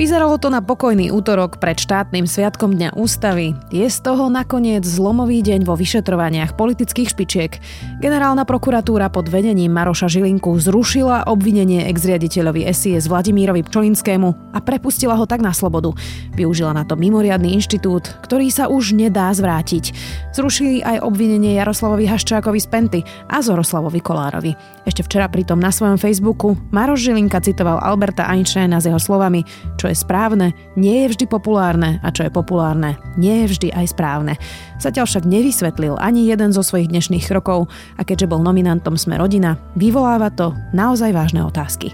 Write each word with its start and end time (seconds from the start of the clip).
Vyzeralo 0.00 0.40
to 0.40 0.48
na 0.48 0.64
pokojný 0.64 1.12
útorok 1.12 1.60
pred 1.60 1.76
štátnym 1.76 2.24
sviatkom 2.24 2.72
Dňa 2.72 2.96
ústavy. 2.96 3.52
Je 3.68 3.84
z 3.84 4.00
toho 4.00 4.32
nakoniec 4.32 4.80
zlomový 4.80 5.44
deň 5.44 5.68
vo 5.68 5.76
vyšetrovaniach 5.76 6.56
politických 6.56 7.12
špičiek. 7.12 7.52
Generálna 8.00 8.48
prokuratúra 8.48 9.12
pod 9.12 9.28
vedením 9.28 9.68
Maroša 9.76 10.08
Žilinku 10.08 10.56
zrušila 10.56 11.28
obvinenie 11.28 11.84
ex-riaditeľovi 11.92 12.64
SIS 12.72 13.12
Vladimírovi 13.12 13.60
Pčolinskému 13.60 14.56
a 14.56 14.58
prepustila 14.64 15.20
ho 15.20 15.28
tak 15.28 15.44
na 15.44 15.52
slobodu. 15.52 15.92
Využila 16.32 16.72
na 16.72 16.88
to 16.88 16.96
mimoriadný 16.96 17.52
inštitút, 17.52 18.08
ktorý 18.24 18.48
sa 18.48 18.72
už 18.72 18.96
nedá 18.96 19.28
zvrátiť. 19.36 19.92
Zrušili 20.32 20.80
aj 20.80 21.04
obvinenie 21.04 21.60
Jaroslavovi 21.60 22.08
Haščákovi 22.08 22.56
z 22.56 22.68
Penty 22.72 23.00
a 23.28 23.44
Zoroslavovi 23.44 24.00
Kolárovi. 24.00 24.56
Ešte 24.88 25.04
včera 25.04 25.28
pritom 25.28 25.60
na 25.60 25.68
svojom 25.68 26.00
Facebooku 26.00 26.56
Maroš 26.72 27.04
Žilinka 27.04 27.44
citoval 27.44 27.84
Alberta 27.84 28.24
Einsteina 28.32 28.80
s 28.80 28.88
jeho 28.88 28.96
slovami, 28.96 29.44
čo 29.76 29.89
je 29.90 29.98
správne, 29.98 30.54
nie 30.78 31.04
je 31.04 31.10
vždy 31.12 31.24
populárne 31.26 31.98
a 32.00 32.08
čo 32.14 32.24
je 32.24 32.32
populárne, 32.32 32.96
nie 33.18 33.44
je 33.44 33.46
vždy 33.50 33.68
aj 33.74 33.92
správne. 33.92 34.38
Zatiaľ 34.78 35.10
však 35.10 35.26
nevysvetlil 35.26 35.98
ani 35.98 36.30
jeden 36.30 36.54
zo 36.54 36.62
svojich 36.62 36.88
dnešných 36.88 37.26
krokov 37.26 37.66
a 37.98 38.06
keďže 38.06 38.30
bol 38.30 38.40
nominantom 38.40 38.94
Sme 38.94 39.18
rodina, 39.18 39.58
vyvoláva 39.74 40.30
to 40.30 40.54
naozaj 40.70 41.10
vážne 41.10 41.42
otázky. 41.42 41.90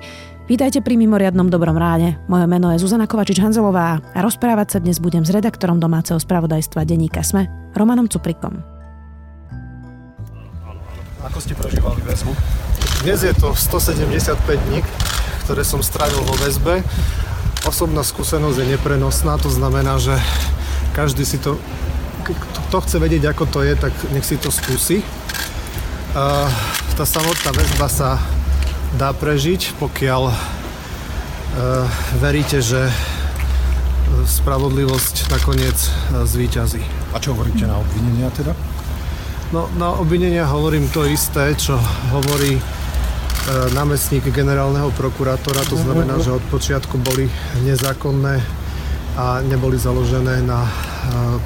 Vítajte 0.47 0.79
pri 0.79 0.95
mimoriadnom 0.95 1.51
dobrom 1.51 1.75
ráde. 1.75 2.15
Moje 2.31 2.47
meno 2.47 2.71
je 2.71 2.79
Zuzana 2.79 3.11
Kovačič-Hanzelová 3.11 3.99
a 3.99 4.19
rozprávať 4.23 4.77
sa 4.77 4.79
dnes 4.79 5.03
budem 5.03 5.27
s 5.27 5.35
redaktorom 5.35 5.83
domáceho 5.83 6.23
spravodajstva 6.23 6.87
denníka 6.87 7.27
Sme, 7.27 7.51
Romanom 7.75 8.07
Cuprikom. 8.07 8.55
Ako 11.27 11.43
ste 11.43 11.59
prežívali 11.59 11.99
väzbu? 12.07 12.31
Dnes 13.03 13.27
je 13.27 13.35
to 13.35 13.51
175 13.59 14.39
dní, 14.71 14.87
ktoré 15.43 15.67
som 15.67 15.83
strávil 15.83 16.23
vo 16.23 16.39
väzbe 16.39 16.87
osobná 17.67 18.07
skúsenosť 18.07 18.63
je 18.63 18.67
neprenosná, 18.79 19.37
to 19.43 19.51
znamená, 19.51 19.99
že 19.99 20.15
každý 20.95 21.27
si 21.27 21.37
to, 21.43 21.59
kto 22.71 22.77
chce 22.81 22.97
vedieť, 23.03 23.35
ako 23.35 23.45
to 23.51 23.61
je, 23.67 23.75
tak 23.75 23.93
nech 24.15 24.25
si 24.25 24.39
to 24.39 24.55
skúsi. 24.55 25.03
Tá 26.97 27.05
samotná 27.05 27.51
väzba 27.53 27.87
sa 27.91 28.11
dá 28.97 29.13
prežiť, 29.13 29.77
pokiaľ 29.77 30.33
e, 30.33 30.35
veríte, 32.23 32.65
že 32.65 32.89
spravodlivosť 34.25 35.29
nakoniec 35.29 35.77
e, 35.77 35.91
zvíťazí. 36.25 36.81
A 37.13 37.21
čo 37.21 37.37
hovoríte 37.37 37.69
na 37.69 37.77
obvinenia 37.77 38.33
teda? 38.33 38.57
No, 39.53 39.69
na 39.77 39.93
obvinenia 40.01 40.49
hovorím 40.49 40.89
to 40.89 41.05
isté, 41.05 41.53
čo 41.53 41.77
hovorí 42.15 42.57
E, 42.57 42.76
námestník 43.75 44.27
generálneho 44.35 44.91
prokurátora, 44.99 45.63
to 45.67 45.79
znamená, 45.79 46.19
že 46.19 46.35
od 46.35 46.43
počiatku 46.51 46.99
boli 46.99 47.31
nezákonné 47.63 48.43
a 49.17 49.41
neboli 49.49 49.81
založené 49.81 50.45
na 50.45 50.61
e, 50.61 50.71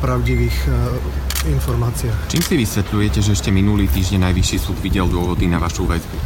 pravdivých 0.02 0.56
e, 0.66 0.70
informáciách. 1.54 2.26
Čím 2.26 2.42
si 2.42 2.54
vysvetľujete, 2.58 3.18
že 3.22 3.30
ešte 3.38 3.54
minulý 3.54 3.86
týždeň 3.86 4.26
Najvyšší 4.26 4.56
súd 4.58 4.76
videl 4.82 5.06
dôvody 5.06 5.46
na 5.46 5.62
vašu 5.62 5.86
väzbu? 5.86 6.16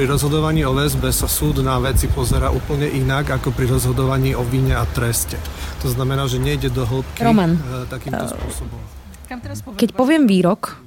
Pri 0.00 0.08
rozhodovaní 0.08 0.64
o 0.64 0.72
väzbe 0.72 1.12
sa 1.12 1.28
súd 1.28 1.60
na 1.60 1.76
veci 1.76 2.08
pozera 2.08 2.48
úplne 2.48 2.88
inak 2.88 3.36
ako 3.36 3.52
pri 3.52 3.68
rozhodovaní 3.68 4.32
o 4.32 4.46
vine 4.46 4.80
a 4.80 4.88
treste. 4.88 5.36
To 5.84 5.92
znamená, 5.92 6.24
že 6.24 6.40
nejde 6.40 6.72
do 6.72 6.88
hĺbky 6.88 7.20
Roman, 7.20 7.58
takýmto 7.90 8.24
spôsobom. 8.24 8.80
Keď 9.76 9.90
poviem 9.92 10.24
výrok, 10.24 10.78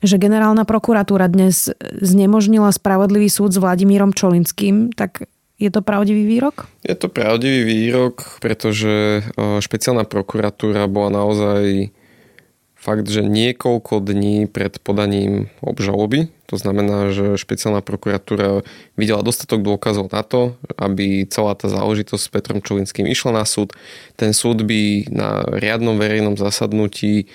že 0.00 0.16
generálna 0.16 0.64
prokuratúra 0.64 1.28
dnes 1.28 1.68
znemožnila 2.00 2.72
spravodlivý 2.72 3.28
súd 3.28 3.52
s 3.52 3.60
Vladimírom 3.60 4.16
Čolinským, 4.16 4.96
tak 4.96 5.28
je 5.60 5.68
to 5.68 5.84
pravdivý 5.84 6.24
výrok? 6.24 6.64
Je 6.80 6.96
to 6.96 7.12
pravdivý 7.12 7.68
výrok, 7.68 8.40
pretože 8.40 9.20
špeciálna 9.36 10.08
prokuratúra 10.08 10.88
bola 10.88 11.20
naozaj 11.20 11.92
fakt, 12.80 13.12
že 13.12 13.20
niekoľko 13.20 14.00
dní 14.00 14.48
pred 14.48 14.80
podaním 14.80 15.52
obžaloby. 15.60 16.32
To 16.48 16.56
znamená, 16.56 17.12
že 17.12 17.36
špeciálna 17.36 17.84
prokuratúra 17.84 18.64
videla 18.96 19.20
dostatok 19.20 19.60
dôkazov 19.60 20.08
na 20.08 20.24
to, 20.24 20.56
aby 20.80 21.28
celá 21.28 21.52
tá 21.52 21.68
záležitosť 21.68 22.22
s 22.24 22.32
Petrom 22.32 22.64
Čolinským 22.64 23.04
išla 23.04 23.36
na 23.36 23.44
súd. 23.44 23.76
Ten 24.16 24.32
súd 24.32 24.64
by 24.64 25.12
na 25.12 25.44
riadnom 25.60 26.00
verejnom 26.00 26.40
zasadnutí 26.40 27.28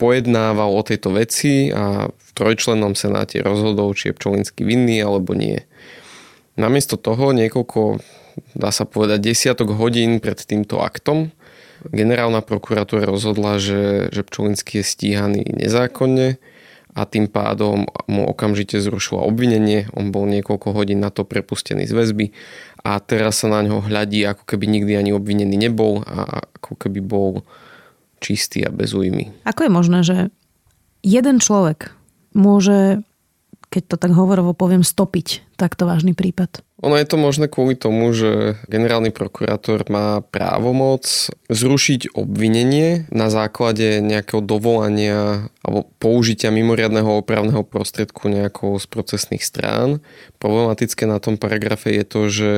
pojednával 0.00 0.72
o 0.72 0.80
tejto 0.80 1.12
veci 1.12 1.68
a 1.68 2.08
v 2.08 2.30
trojčlennom 2.32 2.96
senáte 2.96 3.44
rozhodol, 3.44 3.92
či 3.92 4.10
je 4.10 4.16
Pčolinský 4.16 4.64
vinný 4.64 5.04
alebo 5.04 5.36
nie. 5.36 5.60
Namiesto 6.56 6.96
toho 6.96 7.36
niekoľko, 7.36 8.00
dá 8.56 8.72
sa 8.72 8.88
povedať, 8.88 9.28
desiatok 9.28 9.76
hodín 9.76 10.24
pred 10.24 10.40
týmto 10.40 10.80
aktom 10.80 11.28
generálna 11.88 12.44
prokuratúra 12.44 13.08
rozhodla, 13.08 13.56
že, 13.56 14.12
že 14.12 14.20
Pčolinský 14.20 14.84
je 14.84 14.84
stíhaný 14.84 15.42
nezákonne 15.48 16.36
a 16.92 17.00
tým 17.06 17.30
pádom 17.30 17.88
mu 18.10 18.22
okamžite 18.28 18.76
zrušila 18.82 19.24
obvinenie. 19.24 19.88
On 19.96 20.12
bol 20.12 20.28
niekoľko 20.28 20.76
hodín 20.76 21.00
na 21.00 21.08
to 21.08 21.24
prepustený 21.24 21.88
z 21.88 21.94
väzby 21.96 22.26
a 22.84 22.98
teraz 23.00 23.40
sa 23.40 23.48
na 23.48 23.64
ňo 23.64 23.80
hľadí, 23.80 24.20
ako 24.26 24.44
keby 24.44 24.66
nikdy 24.68 24.92
ani 24.98 25.10
obvinený 25.16 25.56
nebol 25.56 26.04
a 26.04 26.44
ako 26.60 26.76
keby 26.76 27.00
bol 27.00 27.46
čistý 28.20 28.62
a 28.62 28.70
bez 28.70 28.92
újmy. 28.92 29.32
Ako 29.48 29.66
je 29.66 29.72
možné, 29.72 29.98
že 30.04 30.16
jeden 31.02 31.40
človek 31.40 31.96
môže, 32.36 33.02
keď 33.72 33.82
to 33.90 33.96
tak 33.96 34.12
hovorovo 34.14 34.54
poviem, 34.54 34.84
stopiť 34.86 35.42
takto 35.56 35.88
vážny 35.88 36.14
prípad? 36.14 36.62
Ono 36.80 36.96
je 36.96 37.04
to 37.04 37.20
možné 37.20 37.44
kvôli 37.44 37.76
tomu, 37.76 38.08
že 38.16 38.56
generálny 38.64 39.12
prokurátor 39.12 39.84
má 39.92 40.24
právomoc 40.24 41.28
zrušiť 41.52 42.16
obvinenie 42.16 43.04
na 43.12 43.28
základe 43.28 44.00
nejakého 44.00 44.40
dovolania 44.40 45.52
alebo 45.60 45.92
použitia 46.00 46.48
mimoriadného 46.48 47.20
opravného 47.20 47.68
prostriedku 47.68 48.32
nejakou 48.32 48.80
z 48.80 48.88
procesných 48.88 49.44
strán. 49.44 50.00
Problematické 50.40 51.04
na 51.04 51.20
tom 51.20 51.36
paragrafe 51.36 51.92
je 51.92 52.04
to, 52.08 52.20
že 52.32 52.50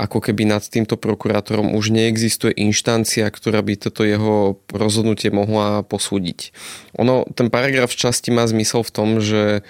ako 0.00 0.24
keby 0.24 0.48
nad 0.48 0.64
týmto 0.64 0.96
prokurátorom 0.96 1.76
už 1.76 1.92
neexistuje 1.92 2.56
inštancia, 2.56 3.28
ktorá 3.28 3.60
by 3.60 3.76
toto 3.76 4.04
jeho 4.04 4.56
rozhodnutie 4.72 5.28
mohla 5.28 5.84
posúdiť. 5.84 6.52
Ono, 6.96 7.28
ten 7.36 7.52
paragraf 7.52 7.92
v 7.92 8.00
časti 8.08 8.32
má 8.32 8.48
zmysel 8.48 8.80
v 8.84 8.94
tom, 8.94 9.08
že 9.20 9.60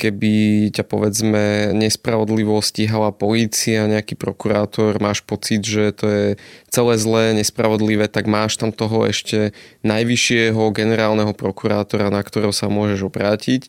keby 0.00 0.32
ťa 0.72 0.84
povedzme 0.88 1.76
nespravodlivo 1.76 2.56
stíhala 2.64 3.12
polícia, 3.12 3.84
nejaký 3.84 4.16
prokurátor, 4.16 4.96
máš 4.96 5.20
pocit, 5.20 5.60
že 5.60 5.92
to 5.92 6.06
je 6.08 6.26
celé 6.72 6.94
zlé, 6.96 7.36
nespravodlivé, 7.36 8.08
tak 8.08 8.24
máš 8.24 8.56
tam 8.56 8.72
toho 8.72 9.04
ešte 9.04 9.52
najvyššieho 9.84 10.72
generálneho 10.72 11.36
prokurátora, 11.36 12.08
na 12.08 12.24
ktorého 12.24 12.56
sa 12.56 12.72
môžeš 12.72 13.04
obrátiť 13.04 13.68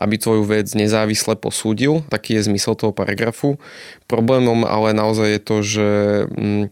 aby 0.00 0.16
tvoju 0.16 0.48
vec 0.48 0.70
nezávisle 0.72 1.34
posúdil. 1.36 2.06
Taký 2.08 2.40
je 2.40 2.46
zmysel 2.48 2.78
toho 2.78 2.94
paragrafu. 2.94 3.60
Problémom 4.06 4.64
ale 4.64 4.96
naozaj 4.96 5.28
je 5.28 5.40
to, 5.42 5.56
že 5.60 5.88
mm, 6.30 6.64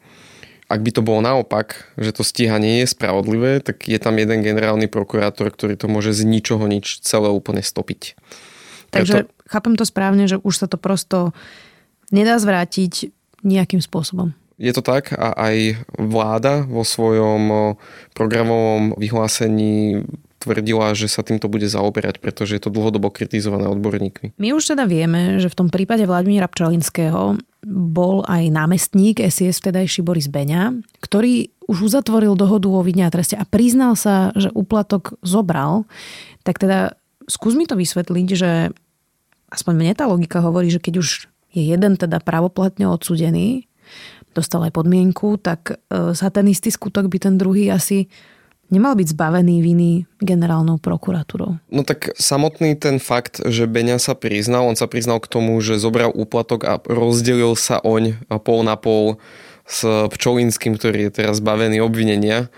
ak 0.69 0.81
by 0.85 0.91
to 0.93 1.01
bolo 1.01 1.25
naopak, 1.25 1.89
že 1.97 2.13
to 2.13 2.21
stíhanie 2.21 2.85
je 2.85 2.93
spravodlivé, 2.93 3.65
tak 3.65 3.89
je 3.89 3.97
tam 3.97 4.21
jeden 4.21 4.45
generálny 4.45 4.87
prokurátor, 4.87 5.49
ktorý 5.49 5.81
to 5.81 5.89
môže 5.89 6.13
z 6.13 6.29
ničoho 6.29 6.69
nič 6.69 7.01
celé 7.01 7.33
úplne 7.33 7.65
stopiť. 7.65 8.17
Takže 8.91 9.25
Preto... 9.25 9.33
chápem 9.49 9.75
to 9.77 9.85
správne, 9.85 10.25
že 10.29 10.41
už 10.41 10.55
sa 10.55 10.67
to 10.67 10.81
prosto 10.81 11.37
nedá 12.11 12.41
zvrátiť 12.41 13.13
nejakým 13.45 13.85
spôsobom. 13.85 14.33
Je 14.59 14.75
to 14.75 14.83
tak 14.83 15.15
a 15.15 15.39
aj 15.39 15.87
vláda 15.95 16.67
vo 16.67 16.83
svojom 16.83 17.75
programovom 18.11 18.99
vyhlásení 18.99 20.03
tvrdila, 20.43 20.95
že 20.99 21.11
sa 21.11 21.23
týmto 21.23 21.51
bude 21.51 21.67
zaoberať, 21.67 22.19
pretože 22.19 22.59
je 22.59 22.63
to 22.63 22.75
dlhodobo 22.75 23.11
kritizované 23.11 23.71
odborníkmi. 23.71 24.39
My 24.39 24.55
už 24.55 24.75
teda 24.75 24.87
vieme, 24.87 25.39
že 25.43 25.51
v 25.51 25.59
tom 25.59 25.69
prípade 25.71 26.07
Vladimíra 26.07 26.51
Pčalinského 26.51 27.39
bol 27.67 28.23
aj 28.27 28.51
námestník 28.51 29.19
SIS 29.19 29.59
vtedajší 29.63 30.07
Boris 30.07 30.31
Beňa, 30.31 30.79
ktorý 31.03 31.51
už 31.67 31.93
uzatvoril 31.93 32.39
dohodu 32.39 32.71
o 32.71 32.81
vidne 32.83 33.11
a 33.11 33.15
treste 33.15 33.35
a 33.35 33.45
priznal 33.45 33.99
sa, 33.99 34.31
že 34.39 34.55
úplatok 34.55 35.19
zobral. 35.27 35.85
Tak 36.47 36.63
teda 36.63 36.97
skús 37.27 37.59
mi 37.59 37.67
to 37.67 37.77
vysvetliť, 37.77 38.29
že 38.33 38.51
aspoň 39.53 39.75
mne 39.77 39.93
tá 39.97 40.05
logika 40.09 40.41
hovorí, 40.45 40.69
že 40.69 40.81
keď 40.81 40.95
už 41.01 41.09
je 41.53 41.63
jeden 41.65 41.97
teda 41.97 42.21
pravoplatne 42.21 42.89
odsudený, 42.89 43.69
dostal 44.37 44.63
aj 44.69 44.77
podmienku, 44.77 45.41
tak 45.41 45.81
e, 45.89 46.13
za 46.13 46.29
ten 46.29 46.47
istý 46.53 46.69
skutok 46.69 47.09
by 47.09 47.19
ten 47.19 47.35
druhý 47.41 47.73
asi 47.73 48.07
nemal 48.69 48.93
byť 48.95 49.17
zbavený 49.17 49.65
viny 49.65 49.91
generálnou 50.21 50.77
prokuratúrou? 50.77 51.57
No 51.73 51.83
tak 51.83 52.13
samotný 52.21 52.77
ten 52.77 53.01
fakt, 53.01 53.41
že 53.41 53.65
Beňa 53.65 53.97
sa 53.97 54.13
priznal, 54.13 54.69
on 54.69 54.77
sa 54.77 54.87
priznal 54.87 55.19
k 55.25 55.31
tomu, 55.33 55.57
že 55.65 55.81
zobral 55.81 56.13
úplatok 56.13 56.69
a 56.69 56.77
rozdelil 56.85 57.57
sa 57.57 57.81
oň 57.81 58.21
pol 58.45 58.61
na 58.63 58.77
pol 58.77 59.17
s 59.65 59.85
Pčolinským, 59.85 60.77
ktorý 60.77 61.09
je 61.09 61.25
teraz 61.25 61.41
zbavený 61.41 61.81
obvinenia, 61.81 62.49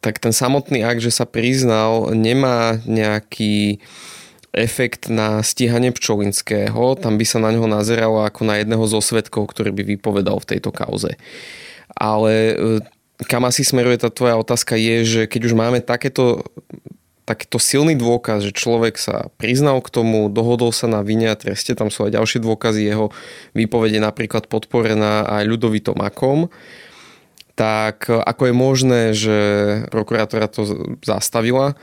tak 0.00 0.20
ten 0.20 0.32
samotný 0.32 0.84
akt, 0.84 1.04
že 1.04 1.12
sa 1.12 1.24
priznal, 1.24 2.12
nemá 2.12 2.80
nejaký 2.84 3.80
efekt 4.56 5.12
na 5.12 5.44
stíhanie 5.44 5.92
Pčolinského, 5.92 6.96
tam 6.96 7.20
by 7.20 7.24
sa 7.28 7.38
na 7.38 7.52
ňo 7.52 7.68
nazeralo 7.68 8.24
ako 8.24 8.48
na 8.48 8.58
jedného 8.58 8.82
zo 8.88 9.04
svetkov, 9.04 9.52
ktorý 9.52 9.70
by 9.76 9.96
vypovedal 9.96 10.40
v 10.40 10.48
tejto 10.56 10.72
kauze. 10.72 11.20
Ale 11.92 12.32
e, 12.32 12.54
kam 13.28 13.44
asi 13.44 13.62
smeruje 13.62 14.00
tá 14.00 14.08
tvoja 14.08 14.40
otázka 14.40 14.74
je, 14.74 14.96
že 15.04 15.22
keď 15.28 15.40
už 15.46 15.54
máme 15.54 15.78
takéto 15.84 16.42
takýto 17.26 17.58
silný 17.58 17.98
dôkaz, 17.98 18.46
že 18.46 18.54
človek 18.54 18.94
sa 18.94 19.34
priznal 19.34 19.82
k 19.82 19.90
tomu, 19.90 20.30
dohodol 20.30 20.70
sa 20.70 20.86
na 20.86 21.02
vine 21.02 21.26
a 21.26 21.34
treste, 21.34 21.74
tam 21.74 21.90
sú 21.90 22.06
aj 22.06 22.14
ďalšie 22.14 22.38
dôkazy 22.38 22.86
jeho 22.86 23.10
výpovede 23.50 23.98
napríklad 23.98 24.46
podporená 24.46 25.26
aj 25.26 25.42
ľudovitom 25.50 25.98
akom, 26.06 26.46
tak 27.58 28.06
ako 28.06 28.42
je 28.46 28.54
možné, 28.54 29.00
že 29.10 29.38
prokurátora 29.90 30.46
to 30.46 30.94
zastavila? 31.02 31.74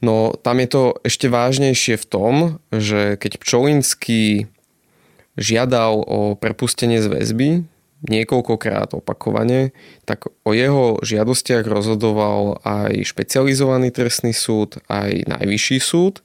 No 0.00 0.32
tam 0.40 0.64
je 0.64 0.68
to 0.68 0.82
ešte 1.04 1.28
vážnejšie 1.28 2.00
v 2.00 2.08
tom, 2.08 2.34
že 2.72 3.20
keď 3.20 3.36
Pčolinský 3.36 4.48
žiadal 5.36 6.00
o 6.04 6.34
prepustenie 6.40 7.04
z 7.04 7.08
väzby, 7.08 7.48
niekoľkokrát 8.00 8.96
opakovane, 8.96 9.76
tak 10.08 10.32
o 10.48 10.56
jeho 10.56 10.96
žiadostiach 11.04 11.68
rozhodoval 11.68 12.64
aj 12.64 13.04
špecializovaný 13.04 13.92
trestný 13.92 14.32
súd, 14.32 14.80
aj 14.88 15.28
najvyšší 15.28 15.78
súd 15.84 16.24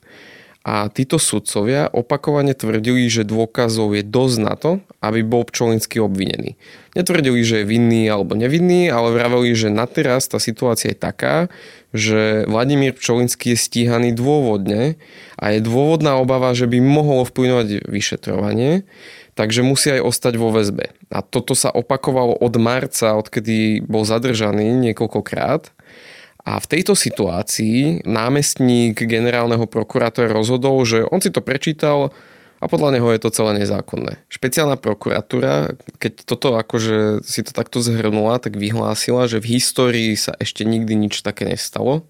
a 0.65 0.89
títo 0.89 1.21
sudcovia 1.21 1.93
opakovane 1.93 2.57
tvrdili, 2.57 3.05
že 3.05 3.21
dôkazov 3.21 3.93
je 3.93 4.01
dosť 4.01 4.37
na 4.41 4.57
to, 4.57 4.81
aby 4.97 5.21
bol 5.21 5.45
Pčolinský 5.45 6.01
obvinený. 6.01 6.57
Netvrdili, 6.97 7.45
že 7.45 7.61
je 7.61 7.69
vinný 7.69 8.09
alebo 8.09 8.33
nevinný, 8.33 8.89
ale 8.89 9.13
vraveli, 9.13 9.53
že 9.53 9.69
na 9.69 9.85
teraz 9.85 10.25
tá 10.25 10.41
situácia 10.41 10.89
je 10.89 10.97
taká, 10.97 11.53
že 11.93 12.49
Vladimír 12.49 12.97
Pčolinský 12.97 13.53
je 13.53 13.61
stíhaný 13.61 14.17
dôvodne 14.17 14.97
a 15.37 15.53
je 15.53 15.61
dôvodná 15.61 16.17
obava, 16.17 16.57
že 16.57 16.65
by 16.65 16.81
mohol 16.81 17.29
vplyvňovať 17.29 17.85
vyšetrovanie, 17.85 18.89
takže 19.37 19.61
musí 19.61 19.93
aj 19.93 20.01
ostať 20.01 20.33
vo 20.41 20.49
väzbe. 20.49 20.97
A 21.13 21.21
toto 21.21 21.53
sa 21.53 21.69
opakovalo 21.69 22.41
od 22.41 22.57
marca, 22.57 23.13
odkedy 23.13 23.85
bol 23.85 24.01
zadržaný 24.01 24.73
niekoľkokrát 24.81 25.74
a 26.45 26.61
v 26.61 26.69
tejto 26.69 26.93
situácii 26.93 28.05
námestník 28.05 29.01
generálneho 29.01 29.65
prokurátora 29.65 30.29
rozhodol, 30.29 30.85
že 30.85 31.01
on 31.09 31.17
si 31.17 31.33
to 31.33 31.41
prečítal 31.41 32.13
a 32.61 32.65
podľa 32.69 32.97
neho 32.97 33.09
je 33.11 33.19
to 33.19 33.33
celé 33.33 33.65
nezákonné. 33.65 34.21
Špeciálna 34.29 34.77
prokuratúra, 34.77 35.73
keď 35.97 36.23
toto 36.23 36.55
akože 36.55 37.25
si 37.25 37.41
to 37.41 37.51
takto 37.51 37.81
zhrnula, 37.81 38.37
tak 38.37 38.55
vyhlásila, 38.61 39.25
že 39.25 39.41
v 39.41 39.57
histórii 39.57 40.13
sa 40.13 40.37
ešte 40.37 40.63
nikdy 40.63 40.93
nič 40.95 41.25
také 41.25 41.49
nestalo 41.49 42.05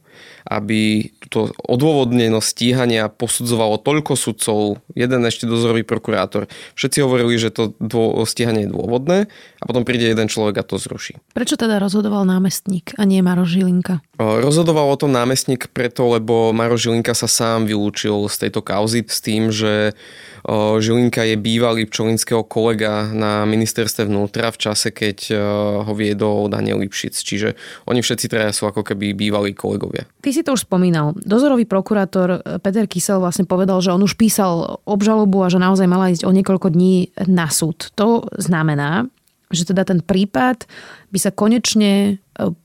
aby 0.45 1.09
to 1.29 1.49
odôvodneno 1.57 2.43
stíhania 2.43 3.09
posudzovalo 3.09 3.81
toľko 3.81 4.13
sudcov, 4.13 4.83
jeden 4.93 5.21
ešte 5.25 5.49
dozorový 5.49 5.81
prokurátor. 5.81 6.45
Všetci 6.77 7.01
hovorili, 7.01 7.39
že 7.41 7.49
to 7.49 7.73
dô, 7.81 8.21
stíhanie 8.29 8.65
je 8.67 8.73
dôvodné 8.73 9.17
a 9.59 9.63
potom 9.65 9.81
príde 9.81 10.09
jeden 10.09 10.29
človek 10.29 10.61
a 10.61 10.67
to 10.67 10.77
zruší. 10.77 11.17
Prečo 11.33 11.57
teda 11.57 11.81
rozhodoval 11.81 12.23
námestník 12.29 12.93
a 12.95 13.03
nie 13.03 13.25
Maro 13.25 13.47
Žilinka? 13.47 14.05
Rozhodoval 14.21 14.93
o 14.93 14.99
tom 14.99 15.11
námestník 15.11 15.73
preto, 15.73 16.07
lebo 16.13 16.53
Maro 16.53 16.77
Žilinka 16.77 17.17
sa 17.17 17.27
sám 17.27 17.65
vylúčil 17.65 18.29
z 18.29 18.47
tejto 18.47 18.61
kauzy 18.61 19.01
s 19.07 19.19
tým, 19.19 19.49
že 19.49 19.97
Žilinka 20.45 21.25
je 21.25 21.41
bývalý 21.41 21.89
pčolinského 21.89 22.45
kolega 22.45 23.09
na 23.09 23.49
ministerstve 23.49 24.05
vnútra 24.05 24.53
v 24.53 24.61
čase, 24.61 24.93
keď 24.93 25.33
ho 25.81 25.93
viedol 25.97 26.53
Daniel 26.53 26.85
Lipšic. 26.85 27.17
Čiže 27.17 27.57
oni 27.89 28.05
všetci 28.05 28.29
traja 28.29 28.53
sú 28.53 28.69
ako 28.69 28.85
keby 28.85 29.17
bývalí 29.17 29.57
kolegovia. 29.57 30.05
Ty 30.21 30.29
si 30.29 30.45
to 30.45 30.53
už 30.53 30.69
spomínal. 30.69 31.14
Dozorový 31.15 31.63
prokurátor 31.63 32.43
Peter 32.59 32.83
Kysel 32.91 33.23
vlastne 33.23 33.47
povedal, 33.47 33.79
že 33.79 33.95
on 33.95 34.03
už 34.03 34.19
písal 34.19 34.83
obžalobu 34.83 35.47
a 35.47 35.51
že 35.51 35.63
naozaj 35.63 35.87
mala 35.87 36.11
ísť 36.11 36.27
o 36.27 36.35
niekoľko 36.35 36.75
dní 36.75 37.15
na 37.31 37.47
súd. 37.47 37.87
To 37.95 38.27
znamená, 38.35 39.07
že 39.53 39.71
teda 39.71 39.87
ten 39.87 40.03
prípad 40.03 40.67
by 41.13 41.19
sa 41.21 41.31
konečne 41.31 41.91
e, 41.93 42.11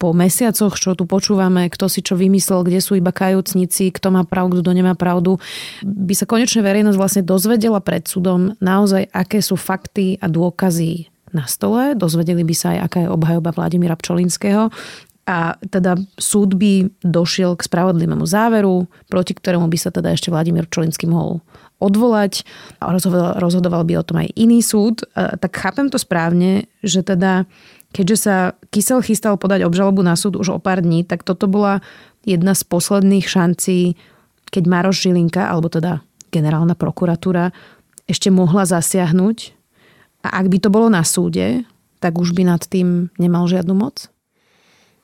po 0.00 0.11
mesiacoch, 0.11 0.75
čo 0.75 0.97
tu 0.99 1.06
počúvame, 1.06 1.70
kto 1.70 1.87
si 1.87 2.02
čo 2.02 2.19
vymyslel, 2.19 2.67
kde 2.67 2.82
sú 2.82 2.99
iba 2.99 3.14
kajúcnici, 3.14 3.94
kto 3.94 4.11
má 4.11 4.26
pravdu, 4.26 4.64
kto 4.64 4.75
nemá 4.75 4.99
pravdu, 4.99 5.38
by 5.85 6.14
sa 6.17 6.26
konečne 6.26 6.64
verejnosť 6.64 6.99
vlastne 6.99 7.23
dozvedela 7.23 7.79
pred 7.79 8.08
súdom 8.08 8.58
naozaj, 8.58 9.06
aké 9.12 9.44
sú 9.44 9.55
fakty 9.55 10.19
a 10.19 10.26
dôkazy 10.26 11.12
na 11.31 11.47
stole. 11.47 11.94
Dozvedeli 11.94 12.43
by 12.43 12.55
sa 12.56 12.75
aj, 12.75 12.79
aká 12.91 12.99
je 13.06 13.12
obhajoba 13.12 13.55
Vladimíra 13.55 13.94
Pčolinského 13.94 14.73
a 15.28 15.55
teda 15.62 16.00
súd 16.19 16.56
by 16.56 16.90
došiel 17.05 17.55
k 17.55 17.67
spravodlivému 17.67 18.25
záveru, 18.26 18.88
proti 19.06 19.37
ktorému 19.37 19.69
by 19.70 19.78
sa 19.78 19.94
teda 19.94 20.17
ešte 20.17 20.32
Vladimír 20.32 20.67
Čolinský 20.67 21.06
mohol 21.06 21.44
odvolať 21.81 22.44
a 22.82 22.93
rozhodoval, 22.93 23.40
rozhodoval 23.40 23.82
by 23.88 23.94
o 24.00 24.06
tom 24.06 24.20
aj 24.20 24.28
iný 24.37 24.61
súd. 24.61 25.06
A, 25.17 25.37
tak 25.40 25.56
chápem 25.56 25.88
to 25.88 25.96
správne, 25.96 26.69
že 26.84 27.00
teda 27.00 27.49
keďže 27.90 28.17
sa 28.17 28.37
Kysel 28.70 29.02
chystal 29.02 29.34
podať 29.34 29.67
obžalobu 29.67 30.05
na 30.05 30.14
súd 30.14 30.38
už 30.38 30.56
o 30.56 30.62
pár 30.62 30.84
dní, 30.84 31.02
tak 31.02 31.26
toto 31.26 31.50
bola 31.50 31.82
jedna 32.23 32.55
z 32.55 32.62
posledných 32.69 33.26
šancí, 33.26 33.99
keď 34.50 34.62
Maroš 34.66 35.08
Žilinka, 35.08 35.49
alebo 35.49 35.73
teda 35.73 36.05
generálna 36.31 36.78
prokuratúra, 36.78 37.50
ešte 38.06 38.31
mohla 38.31 38.66
zasiahnuť. 38.66 39.38
A 40.26 40.28
ak 40.43 40.46
by 40.52 40.58
to 40.62 40.69
bolo 40.69 40.93
na 40.93 41.02
súde, 41.02 41.64
tak 41.99 42.19
už 42.20 42.37
by 42.37 42.44
nad 42.44 42.62
tým 42.62 43.08
nemal 43.16 43.49
žiadnu 43.49 43.73
moc? 43.73 44.12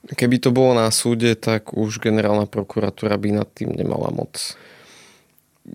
Keby 0.06 0.38
to 0.38 0.54
bolo 0.54 0.78
na 0.78 0.86
súde, 0.94 1.34
tak 1.34 1.74
už 1.74 1.98
generálna 1.98 2.46
prokuratúra 2.46 3.18
by 3.18 3.42
nad 3.42 3.48
tým 3.50 3.74
nemala 3.74 4.14
moc 4.14 4.54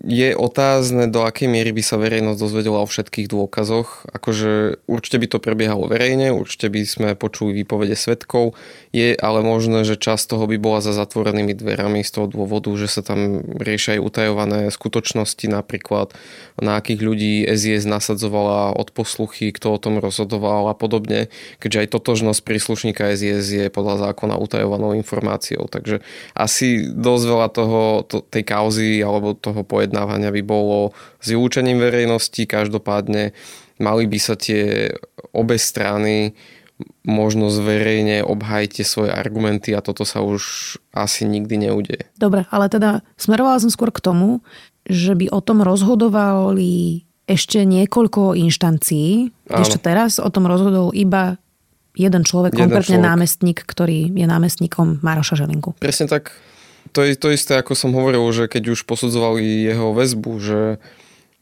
je 0.00 0.32
otázne, 0.32 1.04
do 1.12 1.20
akej 1.20 1.52
miery 1.52 1.68
by 1.76 1.84
sa 1.84 2.00
verejnosť 2.00 2.40
dozvedela 2.40 2.80
o 2.80 2.88
všetkých 2.88 3.28
dôkazoch. 3.28 4.08
Akože 4.08 4.80
určite 4.88 5.20
by 5.20 5.26
to 5.28 5.38
prebiehalo 5.38 5.84
verejne, 5.84 6.32
určite 6.32 6.72
by 6.72 6.80
sme 6.88 7.08
počuli 7.12 7.52
výpovede 7.60 7.92
svetkov. 7.92 8.56
Je 8.96 9.12
ale 9.12 9.44
možné, 9.44 9.84
že 9.84 10.00
časť 10.00 10.32
toho 10.32 10.48
by 10.48 10.56
bola 10.56 10.80
za 10.80 10.96
zatvorenými 10.96 11.52
dverami 11.52 12.00
z 12.00 12.08
toho 12.08 12.26
dôvodu, 12.26 12.72
že 12.72 12.88
sa 12.88 13.04
tam 13.04 13.44
riešia 13.44 14.00
aj 14.00 14.04
utajované 14.08 14.58
skutočnosti, 14.72 15.44
napríklad 15.52 16.16
na 16.56 16.80
akých 16.80 17.00
ľudí 17.04 17.34
SIS 17.44 17.84
nasadzovala 17.84 18.72
od 18.72 18.96
posluchy, 18.96 19.52
kto 19.52 19.76
o 19.76 19.78
tom 19.82 20.00
rozhodoval 20.00 20.72
a 20.72 20.74
podobne, 20.74 21.28
keďže 21.60 21.84
aj 21.84 21.88
totožnosť 21.92 22.40
príslušníka 22.40 23.12
SIS 23.12 23.44
je 23.44 23.66
podľa 23.68 24.08
zákona 24.08 24.40
utajovanou 24.40 24.96
informáciou. 24.96 25.68
Takže 25.68 26.00
asi 26.32 26.88
dosť 26.88 27.24
veľa 27.28 27.48
toho, 27.52 27.82
to, 28.08 28.24
tej 28.24 28.44
kauzy 28.48 29.04
alebo 29.04 29.36
toho 29.36 29.60
pojednávania 29.82 30.30
by 30.30 30.42
bolo 30.46 30.94
s 31.18 31.34
vylúčením 31.34 31.82
verejnosti. 31.82 32.46
Každopádne 32.46 33.34
mali 33.82 34.04
by 34.06 34.18
sa 34.22 34.38
tie 34.38 34.94
obe 35.34 35.58
strany 35.58 36.38
možno 37.02 37.50
zverejne 37.50 38.22
obhajte 38.22 38.86
svoje 38.86 39.10
argumenty 39.10 39.74
a 39.74 39.82
toto 39.82 40.06
sa 40.06 40.22
už 40.22 40.74
asi 40.94 41.26
nikdy 41.26 41.66
neudeje. 41.66 42.06
Dobre, 42.14 42.46
ale 42.54 42.70
teda 42.70 43.02
smerovala 43.18 43.58
som 43.58 43.70
skôr 43.70 43.90
k 43.90 44.02
tomu, 44.02 44.42
že 44.86 45.18
by 45.18 45.30
o 45.30 45.42
tom 45.42 45.62
rozhodovali 45.66 47.02
ešte 47.26 47.62
niekoľko 47.62 48.34
inštancií. 48.34 49.30
Áno. 49.50 49.62
Ešte 49.62 49.78
teraz 49.78 50.18
o 50.18 50.26
tom 50.30 50.46
rozhodol 50.50 50.90
iba 50.94 51.38
jeden 51.94 52.22
človek, 52.26 52.54
jeden 52.54 52.70
konkrétne 52.70 52.98
človek. 52.98 53.10
námestník, 53.10 53.58
ktorý 53.62 54.10
je 54.10 54.26
námestníkom 54.26 55.04
Maroša 55.04 55.38
Želinku. 55.38 55.78
Presne 55.78 56.10
tak 56.10 56.34
to 56.92 57.00
je 57.02 57.16
to 57.16 57.32
isté, 57.32 57.56
ako 57.56 57.72
som 57.72 57.96
hovoril, 57.96 58.22
že 58.30 58.46
keď 58.46 58.76
už 58.76 58.84
posudzovali 58.84 59.42
jeho 59.42 59.96
väzbu, 59.96 60.32
že, 60.38 60.60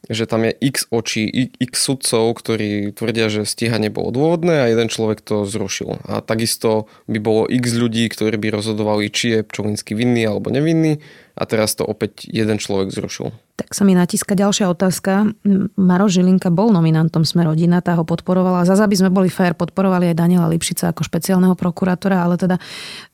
že 0.09 0.25
tam 0.25 0.49
je 0.49 0.53
x 0.57 0.89
očí, 0.89 1.29
x 1.61 1.75
sudcov, 1.77 2.33
ktorí 2.41 2.97
tvrdia, 2.97 3.29
že 3.29 3.45
stíhanie 3.45 3.93
bolo 3.93 4.09
dôvodné 4.15 4.65
a 4.65 4.71
jeden 4.73 4.89
človek 4.89 5.21
to 5.21 5.45
zrušil. 5.45 6.01
A 6.09 6.25
takisto 6.25 6.89
by 7.05 7.21
bolo 7.21 7.43
x 7.45 7.77
ľudí, 7.77 8.09
ktorí 8.09 8.41
by 8.41 8.49
rozhodovali, 8.49 9.13
či 9.13 9.37
je 9.37 9.41
Pčolinský 9.45 9.93
vinný 9.93 10.25
alebo 10.25 10.49
nevinný 10.49 11.05
a 11.37 11.43
teraz 11.45 11.77
to 11.77 11.85
opäť 11.85 12.25
jeden 12.27 12.57
človek 12.57 12.89
zrušil. 12.89 13.33
Tak 13.61 13.77
sa 13.77 13.85
mi 13.85 13.93
natíska 13.93 14.33
ďalšia 14.33 14.73
otázka. 14.73 15.37
Maro 15.77 16.09
Žilinka 16.09 16.49
bol 16.49 16.73
nominantom 16.73 17.29
Sme 17.29 17.45
rodina, 17.45 17.85
tá 17.85 17.93
ho 17.93 18.09
podporovala. 18.09 18.65
Zase, 18.65 18.89
aby 18.89 18.97
sme 18.97 19.13
boli 19.13 19.29
fér, 19.29 19.53
podporovali 19.53 20.11
aj 20.11 20.17
Daniela 20.17 20.49
Lipšica 20.49 20.97
ako 20.97 21.05
špeciálneho 21.05 21.53
prokurátora, 21.53 22.25
ale 22.25 22.41
teda 22.41 22.57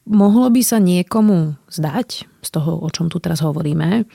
mohlo 0.07 0.47
by 0.55 0.63
sa 0.63 0.79
niekomu 0.79 1.59
zdať, 1.67 2.31
z 2.47 2.49
toho, 2.55 2.79
o 2.79 2.89
čom 2.95 3.11
tu 3.11 3.19
teraz 3.19 3.43
hovoríme, 3.43 4.07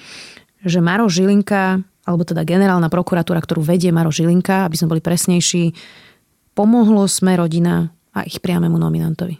že 0.64 0.80
Maro 0.80 1.12
Žilinka, 1.12 1.84
alebo 2.12 2.28
teda 2.28 2.44
generálna 2.44 2.92
prokuratúra, 2.92 3.40
ktorú 3.40 3.64
vedie 3.64 3.96
Maro 3.96 4.12
Žilinka, 4.12 4.68
aby 4.68 4.76
sme 4.76 4.92
boli 4.92 5.02
presnejší, 5.02 5.72
pomohlo 6.52 7.08
Sme 7.08 7.40
rodina 7.40 7.96
a 8.12 8.28
ich 8.28 8.44
priamému 8.44 8.76
nominantovi? 8.76 9.40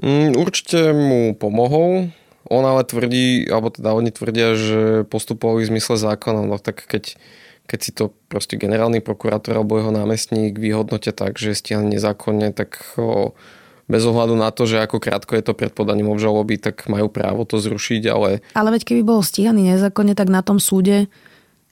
Mm, 0.00 0.38
určite 0.38 0.96
mu 0.96 1.36
pomohol. 1.36 2.08
On 2.48 2.64
ale 2.64 2.80
tvrdí, 2.86 3.44
alebo 3.52 3.68
teda 3.68 3.92
oni 3.92 4.08
tvrdia, 4.08 4.56
že 4.56 4.80
postupovali 5.04 5.68
v 5.68 5.76
zmysle 5.76 6.00
zákona, 6.00 6.48
no 6.48 6.56
tak 6.56 6.80
keď, 6.88 7.20
keď 7.68 7.78
si 7.84 7.90
to 7.92 8.16
proste 8.32 8.56
generálny 8.56 9.04
prokurátor 9.04 9.60
alebo 9.60 9.76
jeho 9.76 9.92
námestník 9.92 10.56
vyhodnotia 10.56 11.12
tak, 11.12 11.36
že 11.36 11.52
stíhaný 11.52 12.00
nezákonne, 12.00 12.56
tak 12.56 12.80
o, 12.96 13.36
bez 13.84 14.00
ohľadu 14.08 14.32
na 14.32 14.48
to, 14.48 14.64
že 14.64 14.80
ako 14.80 14.96
krátko 14.96 15.36
je 15.36 15.44
to 15.44 15.52
pred 15.52 15.76
podaním 15.76 16.08
obžaloby, 16.08 16.56
tak 16.56 16.88
majú 16.88 17.12
právo 17.12 17.44
to 17.44 17.60
zrušiť, 17.60 18.02
ale... 18.08 18.40
Ale 18.56 18.72
veď 18.72 18.96
keby 18.96 19.02
bol 19.04 19.20
stíhaný 19.20 19.76
nezákonne, 19.76 20.16
tak 20.16 20.32
na 20.32 20.40
tom 20.40 20.56
súde 20.56 21.12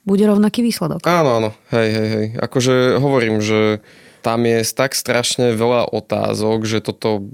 bude 0.07 0.23
rovnaký 0.23 0.63
výsledok. 0.63 1.03
Áno, 1.03 1.43
áno, 1.43 1.49
hej, 1.75 1.89
hej, 1.91 2.07
hej. 2.07 2.27
Akože 2.39 2.95
hovorím, 3.03 3.43
že 3.43 3.83
tam 4.23 4.47
je 4.47 4.63
tak 4.71 4.95
strašne 4.95 5.51
veľa 5.51 5.91
otázok, 5.91 6.63
že 6.63 6.79
toto 6.79 7.27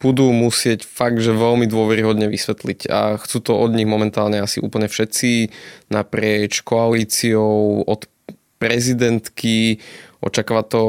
budú 0.00 0.32
musieť 0.32 0.88
fakt, 0.88 1.20
že 1.20 1.36
veľmi 1.36 1.68
dôveryhodne 1.68 2.30
vysvetliť 2.32 2.88
a 2.88 3.20
chcú 3.20 3.38
to 3.44 3.52
od 3.52 3.76
nich 3.76 3.84
momentálne 3.84 4.40
asi 4.40 4.56
úplne 4.56 4.88
všetci 4.88 5.52
naprieč 5.92 6.64
koalíciou, 6.64 7.84
od 7.84 8.08
prezidentky, 8.56 9.80
očakáva 10.24 10.64
to 10.64 10.80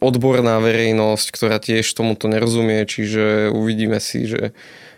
odborná 0.00 0.60
verejnosť, 0.60 1.26
ktorá 1.32 1.56
tiež 1.60 1.88
tomuto 1.92 2.28
nerozumie, 2.28 2.84
čiže 2.84 3.52
uvidíme 3.52 4.00
si, 4.00 4.28
že 4.28 4.56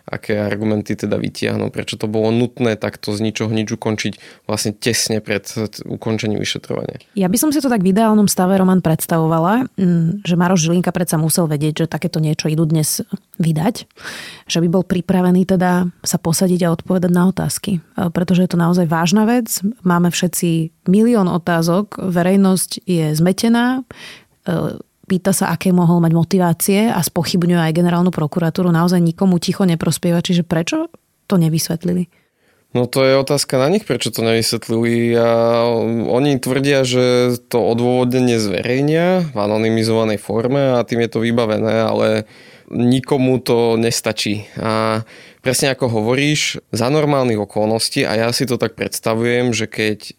aké 0.09 0.41
argumenty 0.41 0.97
teda 0.97 1.21
vytiahnu, 1.21 1.69
prečo 1.69 2.01
to 2.01 2.09
bolo 2.09 2.33
nutné 2.33 2.75
takto 2.77 3.13
z 3.13 3.21
ničoho 3.25 3.53
nič 3.53 3.71
ukončiť 3.75 4.45
vlastne 4.49 4.73
tesne 4.77 5.21
pred 5.21 5.45
ukončením 5.87 6.41
vyšetrovania. 6.41 7.03
Ja 7.15 7.29
by 7.29 7.37
som 7.37 7.51
si 7.51 7.61
to 7.61 7.69
tak 7.69 7.85
v 7.85 7.93
ideálnom 7.93 8.27
stave, 8.27 8.57
Roman, 8.57 8.81
predstavovala, 8.81 9.69
mm, 9.77 10.25
že 10.25 10.35
Maroš 10.39 10.67
Žilinka 10.69 10.91
predsa 10.95 11.21
musel 11.21 11.47
vedieť, 11.51 11.85
že 11.85 11.93
takéto 11.93 12.19
niečo 12.19 12.49
idú 12.49 12.65
dnes 12.67 13.05
vydať, 13.41 13.89
že 14.47 14.59
by 14.61 14.69
bol 14.69 14.85
pripravený 14.85 15.49
teda 15.49 15.89
sa 16.05 16.19
posadiť 16.21 16.61
a 16.67 16.73
odpovedať 16.75 17.11
na 17.11 17.31
otázky. 17.33 17.81
E, 17.81 18.11
pretože 18.13 18.45
je 18.45 18.51
to 18.51 18.61
naozaj 18.61 18.87
vážna 18.87 19.25
vec, 19.25 19.49
máme 19.83 20.13
všetci 20.13 20.75
milión 20.91 21.31
otázok, 21.31 21.97
verejnosť 21.99 22.85
je 22.85 23.17
zmetená, 23.17 23.83
e, 24.45 24.81
pýta 25.11 25.35
sa, 25.35 25.51
aké 25.51 25.75
mohol 25.75 25.99
mať 25.99 26.13
motivácie 26.15 26.81
a 26.87 27.03
spochybňuje 27.03 27.59
aj 27.59 27.75
generálnu 27.75 28.15
prokuratúru, 28.15 28.71
naozaj 28.71 29.03
nikomu 29.03 29.43
ticho 29.43 29.67
neprospieva. 29.67 30.23
Čiže 30.23 30.47
prečo 30.47 30.87
to 31.27 31.35
nevysvetlili? 31.35 32.07
No 32.71 32.87
to 32.87 33.03
je 33.03 33.19
otázka 33.19 33.59
na 33.59 33.67
nich, 33.67 33.83
prečo 33.83 34.15
to 34.15 34.23
nevysvetlili. 34.23 35.19
A 35.19 35.67
oni 36.07 36.39
tvrdia, 36.39 36.87
že 36.87 37.35
to 37.51 37.59
odôvodnenie 37.59 38.39
zverejnia 38.39 39.27
v 39.35 39.37
anonymizovanej 39.37 40.23
forme 40.23 40.79
a 40.79 40.87
tým 40.87 41.03
je 41.03 41.11
to 41.11 41.19
vybavené, 41.19 41.83
ale 41.83 42.31
nikomu 42.71 43.43
to 43.43 43.75
nestačí. 43.75 44.47
A 44.55 45.03
presne 45.43 45.75
ako 45.75 45.91
hovoríš, 45.91 46.63
za 46.71 46.87
normálnych 46.87 47.43
okolností, 47.43 48.07
a 48.07 48.15
ja 48.15 48.29
si 48.31 48.47
to 48.47 48.55
tak 48.55 48.79
predstavujem, 48.79 49.51
že 49.51 49.67
keď 49.67 50.15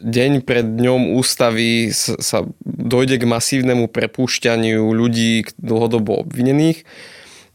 deň 0.00 0.44
pred 0.44 0.66
dňom 0.66 1.16
ústavy 1.16 1.90
sa 1.94 2.44
dojde 2.64 3.20
k 3.20 3.28
masívnemu 3.28 3.88
prepúšťaniu 3.88 4.92
ľudí 4.92 5.48
dlhodobo 5.56 6.26
obvinených 6.26 6.84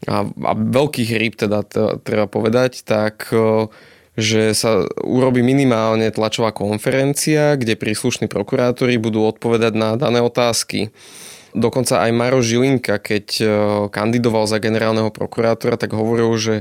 a, 0.06 0.26
a 0.26 0.52
veľkých 0.58 1.10
rýb 1.14 1.34
teda 1.38 1.62
treba 2.02 2.26
povedať, 2.26 2.82
tak 2.82 3.30
e, 3.30 3.70
že 4.18 4.50
sa 4.52 4.82
urobí 4.98 5.46
minimálne 5.46 6.10
tlačová 6.10 6.50
konferencia, 6.50 7.54
kde 7.54 7.78
príslušní 7.78 8.26
prokurátori 8.26 8.98
budú 8.98 9.22
odpovedať 9.30 9.72
na 9.78 9.94
dané 9.94 10.18
otázky. 10.18 10.90
Dokonca 11.54 12.02
aj 12.02 12.10
Maro 12.16 12.42
Žilinka, 12.42 12.98
keď 12.98 13.26
e, 13.38 13.44
kandidoval 13.94 14.50
za 14.50 14.58
generálneho 14.58 15.14
prokurátora, 15.14 15.78
tak 15.78 15.94
hovoril, 15.94 16.34
že 16.34 16.54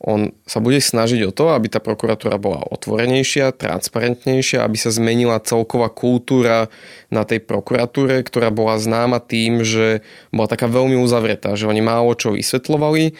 on 0.00 0.32
sa 0.48 0.64
bude 0.64 0.80
snažiť 0.80 1.28
o 1.28 1.32
to, 1.32 1.52
aby 1.52 1.68
tá 1.68 1.76
prokuratúra 1.76 2.40
bola 2.40 2.64
otvorenejšia, 2.72 3.52
transparentnejšia, 3.52 4.64
aby 4.64 4.76
sa 4.80 4.88
zmenila 4.88 5.44
celková 5.44 5.92
kultúra 5.92 6.72
na 7.12 7.28
tej 7.28 7.44
prokuratúre, 7.44 8.24
ktorá 8.24 8.48
bola 8.48 8.80
známa 8.80 9.20
tým, 9.20 9.60
že 9.60 10.00
bola 10.32 10.48
taká 10.48 10.72
veľmi 10.72 10.96
uzavretá, 10.96 11.52
že 11.52 11.68
oni 11.68 11.84
málo 11.84 12.16
čo 12.16 12.32
vysvetlovali 12.32 13.12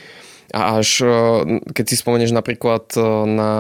a 0.51 0.83
až 0.83 1.05
eh, 1.05 1.13
keď 1.71 1.85
si 1.85 1.97
spomenieš 2.01 2.33
napríklad 2.35 2.85
eh, 2.97 3.05
na 3.29 3.53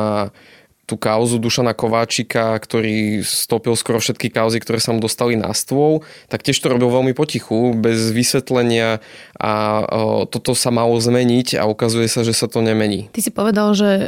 tú 0.90 0.98
kauzu 0.98 1.38
Dušana 1.38 1.70
Kováčika, 1.70 2.58
ktorý 2.58 3.22
stopil 3.22 3.78
skoro 3.78 4.02
všetky 4.02 4.34
kauzy, 4.34 4.58
ktoré 4.58 4.82
sa 4.82 4.90
mu 4.90 4.98
dostali 4.98 5.38
na 5.38 5.54
stôl, 5.54 6.02
tak 6.26 6.42
tiež 6.42 6.58
to 6.58 6.66
robil 6.66 6.90
veľmi 6.90 7.14
potichu, 7.14 7.78
bez 7.78 8.10
vysvetlenia 8.10 8.98
a 9.38 9.52
toto 10.26 10.58
sa 10.58 10.74
malo 10.74 10.98
zmeniť 10.98 11.54
a 11.54 11.70
ukazuje 11.70 12.10
sa, 12.10 12.26
že 12.26 12.34
sa 12.34 12.50
to 12.50 12.58
nemení. 12.58 13.06
Ty 13.14 13.20
si 13.22 13.30
povedal, 13.30 13.70
že 13.78 13.88
e, 13.88 14.04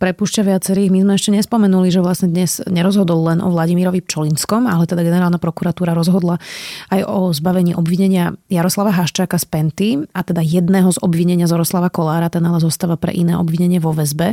prepúšťa 0.00 0.42
viacerých. 0.48 0.88
My 0.88 1.04
sme 1.04 1.12
ešte 1.20 1.30
nespomenuli, 1.36 1.92
že 1.92 2.00
vlastne 2.00 2.32
dnes 2.32 2.64
nerozhodol 2.64 3.28
len 3.28 3.38
o 3.44 3.52
Vladimirovi 3.52 4.00
Pčolinskom, 4.00 4.64
ale 4.64 4.88
teda 4.88 5.04
generálna 5.04 5.36
prokuratúra 5.36 5.92
rozhodla 5.92 6.40
aj 6.88 7.04
o 7.04 7.28
zbavení 7.36 7.76
obvinenia 7.76 8.32
Jaroslava 8.48 8.96
Haščáka 8.96 9.36
z 9.36 9.46
Penty 9.46 9.88
a 10.16 10.24
teda 10.24 10.40
jedného 10.40 10.88
z 10.88 10.98
obvinenia 11.04 11.44
Zoroslava 11.44 11.92
Kolára, 11.92 12.32
ten 12.32 12.42
ale 12.48 12.58
zostáva 12.58 12.96
pre 12.96 13.12
iné 13.12 13.36
obvinenie 13.36 13.82
vo 13.82 13.92
väzbe. 13.92 14.32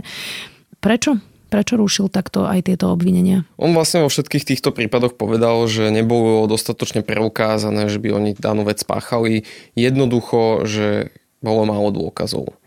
Prečo? 0.79 1.19
Prečo 1.49 1.81
rušil 1.81 2.13
takto 2.13 2.45
aj 2.45 2.69
tieto 2.69 2.93
obvinenia? 2.93 3.43
On 3.57 3.73
vlastne 3.73 4.05
vo 4.05 4.13
všetkých 4.13 4.45
týchto 4.45 4.69
prípadoch 4.69 5.17
povedal, 5.17 5.65
že 5.65 5.89
nebolo 5.89 6.45
dostatočne 6.45 7.01
preukázané, 7.01 7.89
že 7.89 7.97
by 7.97 8.09
oni 8.13 8.31
danú 8.37 8.69
vec 8.69 8.85
páchali. 8.85 9.49
Jednoducho, 9.73 10.69
že 10.69 11.09
bolo 11.41 11.65
málo 11.65 11.89
dôkazov. 11.89 12.58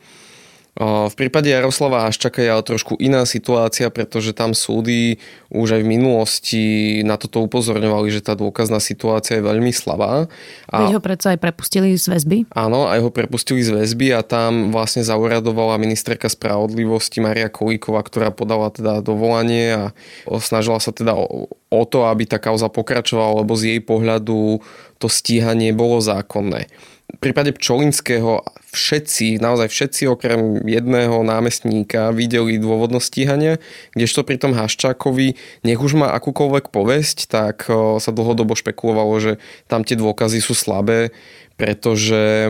V 0.72 1.12
prípade 1.20 1.52
Jaroslava 1.52 2.08
Haščaka 2.08 2.40
je 2.40 2.48
ale 2.48 2.64
trošku 2.64 2.96
iná 2.96 3.28
situácia, 3.28 3.92
pretože 3.92 4.32
tam 4.32 4.56
súdy 4.56 5.20
už 5.52 5.76
aj 5.76 5.82
v 5.84 5.90
minulosti 6.00 6.64
na 7.04 7.20
toto 7.20 7.44
upozorňovali, 7.44 8.08
že 8.08 8.24
tá 8.24 8.32
dôkazná 8.32 8.80
situácia 8.80 9.36
je 9.36 9.44
veľmi 9.44 9.68
slabá. 9.68 10.32
A 10.72 10.88
Veď 10.88 10.96
ho 10.96 11.04
predsa 11.04 11.36
aj 11.36 11.44
prepustili 11.44 11.92
z 12.00 12.08
väzby? 12.08 12.36
Áno, 12.56 12.88
aj 12.88 13.04
ho 13.04 13.12
prepustili 13.12 13.60
z 13.60 13.76
väzby 13.76 14.16
a 14.16 14.24
tam 14.24 14.72
vlastne 14.72 15.04
zauradovala 15.04 15.76
ministerka 15.76 16.32
spravodlivosti 16.32 17.20
Maria 17.20 17.52
Kolíková, 17.52 18.00
ktorá 18.00 18.32
podala 18.32 18.72
teda 18.72 19.04
dovolanie 19.04 19.76
a 19.76 19.84
snažila 20.40 20.80
sa 20.80 20.88
teda 20.88 21.12
o, 21.12 21.52
o 21.52 21.82
to, 21.84 22.08
aby 22.08 22.24
tá 22.24 22.40
kauza 22.40 22.72
pokračovala, 22.72 23.44
lebo 23.44 23.52
z 23.60 23.76
jej 23.76 23.80
pohľadu 23.84 24.64
to 24.96 25.06
stíhanie 25.12 25.76
bolo 25.76 26.00
zákonné. 26.00 26.72
V 27.12 27.18
prípade 27.20 27.52
Pčolinského 27.52 28.40
všetci, 28.72 29.36
naozaj 29.36 29.68
všetci 29.68 30.02
okrem 30.08 30.64
jedného 30.64 31.20
námestníka 31.20 32.08
videli 32.16 32.56
dôvodnosť 32.56 33.06
stíhania, 33.06 33.60
kdežto 33.92 34.24
pri 34.24 34.40
tom 34.40 34.56
Haščákovi, 34.56 35.36
nech 35.62 35.80
už 35.80 36.00
má 36.00 36.08
akúkoľvek 36.16 36.72
povesť, 36.72 37.28
tak 37.28 37.68
sa 38.00 38.10
dlhodobo 38.10 38.56
špekulovalo, 38.56 39.14
že 39.20 39.32
tam 39.68 39.84
tie 39.84 39.94
dôkazy 39.94 40.40
sú 40.40 40.56
slabé, 40.56 41.12
pretože 41.60 42.48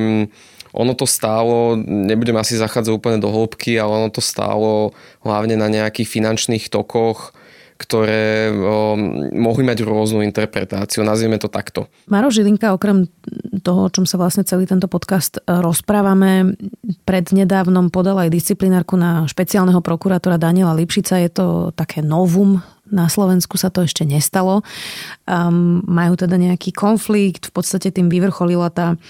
ono 0.72 0.96
to 0.96 1.04
stálo, 1.04 1.76
nebudem 1.84 2.38
asi 2.38 2.56
zachádzať 2.56 2.92
úplne 2.94 3.18
do 3.20 3.28
hĺbky, 3.28 3.76
ale 3.76 4.06
ono 4.06 4.08
to 4.08 4.24
stálo 4.24 4.96
hlavne 5.20 5.58
na 5.58 5.68
nejakých 5.68 6.08
finančných 6.08 6.72
tokoch, 6.72 7.36
ktoré 7.76 8.52
o, 8.52 8.94
mohli 9.36 9.62
mať 9.66 9.84
rôznu 9.84 10.22
interpretáciu, 10.22 11.02
nazvieme 11.02 11.36
to 11.36 11.50
takto. 11.50 11.88
Maro 12.06 12.28
Žilinka, 12.28 12.74
okrem 12.76 13.08
toho, 13.62 13.88
o 13.88 13.92
čom 13.92 14.04
sa 14.04 14.18
vlastne 14.18 14.46
celý 14.46 14.66
tento 14.66 14.86
podcast 14.86 15.38
e, 15.38 15.42
rozprávame, 15.48 16.54
prednedávnom 17.06 17.88
podal 17.88 18.22
aj 18.22 18.34
disciplinárku 18.34 18.98
na 18.98 19.26
špeciálneho 19.26 19.80
prokurátora 19.80 20.40
Daniela 20.40 20.76
Lipšica. 20.76 21.20
Je 21.22 21.30
to 21.30 21.46
také 21.74 22.00
novum 22.00 22.62
na 22.92 23.08
Slovensku 23.08 23.56
sa 23.56 23.72
to 23.72 23.88
ešte 23.88 24.04
nestalo. 24.04 24.60
Um, 25.24 25.80
majú 25.88 26.12
teda 26.12 26.36
nejaký 26.36 26.76
konflikt, 26.76 27.48
v 27.48 27.52
podstate 27.56 27.88
tým 27.88 28.12
vyvrcholila 28.12 28.68
tá 28.68 29.00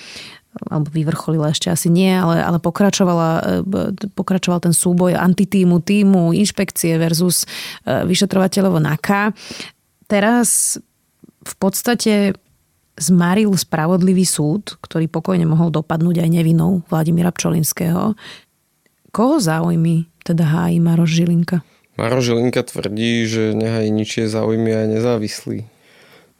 alebo 0.52 0.92
vyvrcholila 0.92 1.48
ešte 1.48 1.72
asi 1.72 1.88
nie, 1.88 2.12
ale, 2.12 2.44
ale 2.44 2.60
pokračovala, 2.60 3.30
e, 3.64 4.08
pokračoval 4.12 4.60
ten 4.60 4.74
súboj 4.76 5.16
antitímu, 5.16 5.80
týmu, 5.80 6.36
inšpekcie 6.36 7.00
versus 7.00 7.44
e, 7.44 8.04
vyšetrovateľovo 8.04 8.76
NAKA. 8.76 9.32
Teraz 10.06 10.76
v 11.42 11.54
podstate 11.56 12.36
zmaril 13.00 13.56
spravodlivý 13.56 14.28
súd, 14.28 14.76
ktorý 14.84 15.08
pokojne 15.08 15.48
mohol 15.48 15.72
dopadnúť 15.72 16.20
aj 16.20 16.28
nevinou 16.28 16.84
Vladimíra 16.92 17.32
Pčolinského. 17.32 18.12
Koho 19.12 19.36
záujmy 19.40 20.08
teda 20.22 20.44
hájí 20.44 20.80
Maroš 20.80 21.16
Žilinka? 21.16 21.64
Maroš 21.96 22.32
Žilinka 22.32 22.62
tvrdí, 22.64 23.24
že 23.28 23.56
nehají 23.56 23.88
ničie 23.88 24.28
záujmy 24.28 24.72
aj 24.72 24.86
nezávislý. 25.00 25.58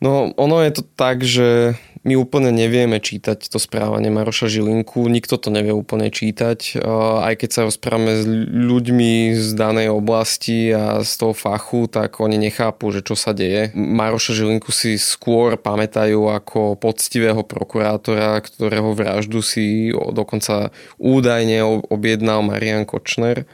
No 0.02 0.34
ono 0.34 0.56
je 0.60 0.72
to 0.74 0.82
tak, 0.98 1.22
že 1.22 1.78
my 2.02 2.18
úplne 2.18 2.50
nevieme 2.50 2.98
čítať 2.98 3.46
to 3.46 3.62
správanie 3.62 4.10
Maroša 4.10 4.50
Žilinku, 4.50 5.06
nikto 5.06 5.38
to 5.38 5.54
nevie 5.54 5.70
úplne 5.70 6.10
čítať, 6.10 6.82
aj 7.22 7.34
keď 7.38 7.50
sa 7.54 7.62
rozprávame 7.70 8.18
s 8.18 8.26
ľuďmi 8.50 9.38
z 9.38 9.48
danej 9.54 9.94
oblasti 9.94 10.74
a 10.74 11.06
z 11.06 11.12
toho 11.14 11.30
fachu, 11.30 11.86
tak 11.86 12.18
oni 12.18 12.42
nechápu, 12.42 12.90
že 12.90 13.06
čo 13.06 13.14
sa 13.14 13.30
deje. 13.30 13.70
Maroša 13.78 14.34
Žilinku 14.34 14.74
si 14.74 14.98
skôr 14.98 15.54
pamätajú 15.54 16.26
ako 16.26 16.74
poctivého 16.74 17.46
prokurátora, 17.46 18.42
ktorého 18.42 18.98
vraždu 18.98 19.38
si 19.38 19.94
dokonca 19.94 20.74
údajne 20.98 21.86
objednal 21.86 22.42
Marian 22.42 22.82
Kočner 22.82 23.46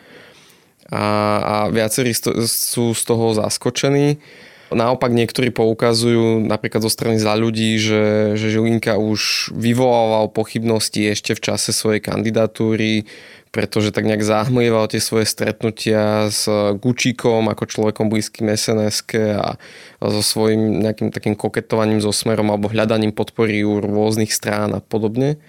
a, 0.89 1.05
a 1.45 1.57
viacerí 1.69 2.17
sú 2.17 2.97
z 2.97 3.03
toho 3.05 3.37
zaskočení. 3.37 4.17
Naopak 4.69 5.09
niektorí 5.09 5.49
poukazujú 5.49 6.45
napríklad 6.45 6.85
zo 6.85 6.93
strany 6.93 7.17
za 7.17 7.33
ľudí, 7.33 7.81
že, 7.81 8.37
že 8.37 8.53
Žilinka 8.53 9.01
už 9.01 9.49
vyvolával 9.57 10.29
pochybnosti 10.29 11.09
ešte 11.09 11.33
v 11.33 11.41
čase 11.41 11.73
svojej 11.73 12.05
kandidatúry, 12.05 13.09
pretože 13.49 13.97
tak 13.97 14.05
nejak 14.05 14.21
zahmlieval 14.21 14.85
tie 14.93 15.01
svoje 15.01 15.25
stretnutia 15.25 16.29
s 16.29 16.45
Gučíkom 16.85 17.49
ako 17.49 17.65
človekom 17.65 18.13
blízkym 18.13 18.53
sns 18.53 19.09
a 19.41 19.57
so 20.05 20.21
svojím 20.21 20.85
nejakým 20.85 21.17
takým 21.17 21.33
koketovaním 21.33 22.05
so 22.05 22.13
smerom 22.13 22.53
alebo 22.53 22.69
hľadaním 22.69 23.17
podpory 23.17 23.65
u 23.65 23.81
rôznych 23.81 24.37
strán 24.37 24.77
a 24.77 24.85
podobne. 24.85 25.41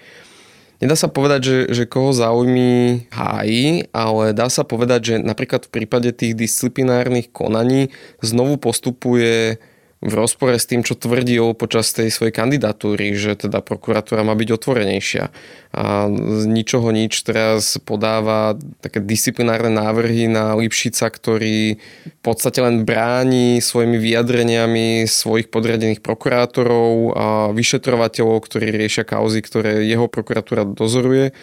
Nedá 0.80 0.96
sa 0.96 1.12
povedať, 1.12 1.40
že, 1.44 1.58
že 1.76 1.84
koho 1.84 2.16
zaujími 2.16 3.04
hájí, 3.12 3.92
ale 3.92 4.32
dá 4.32 4.48
sa 4.48 4.64
povedať, 4.64 5.00
že 5.04 5.14
napríklad 5.20 5.68
v 5.68 5.72
prípade 5.76 6.08
tých 6.16 6.32
disciplinárnych 6.32 7.28
konaní 7.28 7.92
znovu 8.24 8.56
postupuje 8.56 9.60
v 10.00 10.12
rozpore 10.16 10.56
s 10.56 10.64
tým, 10.64 10.80
čo 10.80 10.96
tvrdil 10.96 11.52
počas 11.52 11.92
tej 11.92 12.08
svojej 12.08 12.32
kandidatúry, 12.32 13.12
že 13.12 13.36
teda 13.36 13.60
prokuratúra 13.60 14.24
má 14.24 14.32
byť 14.32 14.48
otvorenejšia. 14.56 15.28
A 15.76 16.08
z 16.08 16.44
ničoho 16.48 16.88
nič 16.88 17.20
teraz 17.20 17.76
podáva 17.84 18.56
také 18.80 19.04
disciplinárne 19.04 19.68
návrhy 19.68 20.24
na 20.32 20.56
Lipšica, 20.56 21.04
ktorý 21.04 21.76
v 22.16 22.22
podstate 22.24 22.64
len 22.64 22.88
bráni 22.88 23.60
svojimi 23.60 24.00
vyjadreniami 24.00 25.04
svojich 25.04 25.52
podriadených 25.52 26.00
prokurátorov 26.00 26.92
a 27.12 27.26
vyšetrovateľov, 27.52 28.40
ktorí 28.40 28.72
riešia 28.72 29.04
kauzy, 29.04 29.44
ktoré 29.44 29.84
jeho 29.84 30.08
prokuratúra 30.08 30.64
dozoruje. 30.64 31.36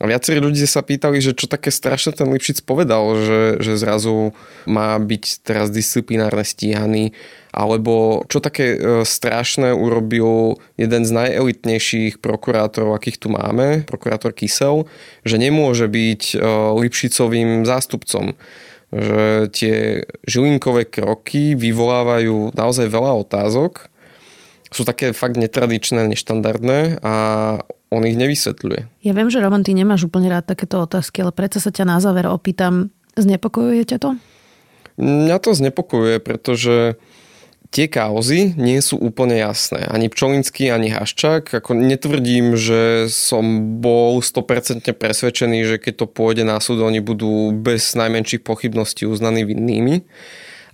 A 0.00 0.08
viacerí 0.08 0.40
ľudia 0.40 0.64
sa 0.64 0.80
pýtali, 0.80 1.20
že 1.20 1.36
čo 1.36 1.44
také 1.44 1.68
strašné 1.68 2.16
ten 2.16 2.32
Lipšic 2.32 2.64
povedal, 2.64 3.20
že, 3.20 3.40
že 3.60 3.76
zrazu 3.76 4.32
má 4.64 4.96
byť 4.96 5.44
teraz 5.44 5.68
disciplinárne 5.68 6.40
stíhaný 6.40 7.12
alebo 7.52 8.24
čo 8.30 8.40
také 8.40 8.78
e, 8.78 9.04
strašné 9.04 9.76
urobil 9.76 10.56
jeden 10.80 11.02
z 11.04 11.10
najelitnejších 11.12 12.24
prokurátorov, 12.24 12.96
akých 12.96 13.20
tu 13.20 13.28
máme, 13.28 13.84
prokurátor 13.84 14.32
Kysel, 14.32 14.88
že 15.26 15.36
nemôže 15.36 15.90
byť 15.90 16.22
e, 16.32 16.36
Lipšicovým 16.80 17.68
zástupcom. 17.68 18.38
Že 18.90 19.52
tie 19.52 19.76
žilinkové 20.26 20.88
kroky 20.88 21.54
vyvolávajú 21.54 22.56
naozaj 22.56 22.88
veľa 22.88 23.20
otázok, 23.22 23.90
sú 24.70 24.86
také 24.86 25.10
fakt 25.10 25.34
netradičné, 25.34 26.06
neštandardné 26.06 27.02
a 27.02 27.14
on 27.90 28.02
ich 28.06 28.14
nevysvetľuje. 28.14 29.02
Ja 29.02 29.12
viem, 29.12 29.26
že 29.26 29.42
Roman, 29.42 29.66
ty 29.66 29.74
nemáš 29.74 30.06
úplne 30.06 30.30
rád 30.30 30.46
takéto 30.46 30.78
otázky, 30.78 31.26
ale 31.26 31.34
predsa 31.34 31.58
sa 31.58 31.74
ťa 31.74 31.84
na 31.84 31.98
záver 31.98 32.30
opýtam, 32.30 32.94
znepokojuje 33.18 33.82
ťa 33.82 33.98
to? 33.98 34.10
Mňa 35.00 35.36
to 35.42 35.50
znepokojuje, 35.58 36.22
pretože 36.22 36.94
tie 37.70 37.86
kauzy 37.86 38.54
nie 38.58 38.78
sú 38.82 38.98
úplne 38.98 39.38
jasné. 39.38 39.86
Ani 39.86 40.10
Pčolinský, 40.10 40.70
ani 40.70 40.90
Haščák. 40.90 41.62
Ako 41.62 41.74
netvrdím, 41.74 42.58
že 42.58 43.06
som 43.10 43.78
bol 43.78 44.22
100% 44.22 44.86
presvedčený, 44.94 45.58
že 45.66 45.76
keď 45.78 46.04
to 46.04 46.06
pôjde 46.10 46.42
na 46.46 46.58
súd, 46.58 46.82
oni 46.82 46.98
budú 46.98 47.54
bez 47.54 47.94
najmenších 47.94 48.42
pochybností 48.42 49.06
uznaní 49.06 49.46
vinnými. 49.46 50.02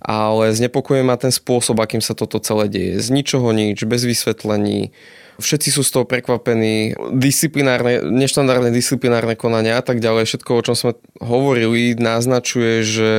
Ale 0.01 0.53
znepokojuje 0.53 1.03
ma 1.03 1.17
ten 1.17 1.33
spôsob, 1.33 1.81
akým 1.81 2.01
sa 2.01 2.13
toto 2.13 2.37
celé 2.37 2.69
deje. 2.69 2.93
Z 3.01 3.09
ničoho 3.09 3.49
nič, 3.53 3.81
bez 3.85 4.05
vysvetlení. 4.05 4.93
Všetci 5.37 5.69
sú 5.69 5.85
z 5.85 5.93
toho 5.93 6.05
prekvapení. 6.09 6.97
Disciplinárne, 7.13 8.01
neštandardné 8.09 8.73
disciplinárne 8.73 9.37
konania 9.37 9.77
a 9.77 9.85
tak 9.85 10.01
ďalej. 10.01 10.25
Všetko, 10.25 10.51
o 10.57 10.65
čom 10.65 10.73
sme 10.73 10.91
hovorili, 11.21 11.93
naznačuje, 11.93 12.81
že 12.81 13.11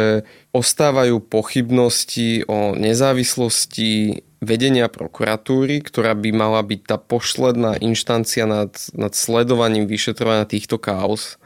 ostávajú 0.50 1.22
pochybnosti 1.22 2.42
o 2.50 2.74
nezávislosti 2.74 4.22
vedenia 4.42 4.86
prokuratúry, 4.90 5.82
ktorá 5.82 6.14
by 6.14 6.30
mala 6.30 6.62
byť 6.62 6.80
tá 6.86 6.96
posledná 6.98 7.78
inštancia 7.78 8.46
nad, 8.46 8.70
nad 8.94 9.14
sledovaním 9.14 9.86
vyšetrovania 9.86 10.46
týchto 10.46 10.78
kaos. 10.78 11.38